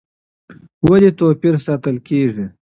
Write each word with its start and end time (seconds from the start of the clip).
ولې 0.89 1.09
توپیر 1.19 1.55
ساتل 1.65 1.95
کېږي؟ 2.07 2.45